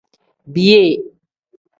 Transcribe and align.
Biyee. 0.47 1.01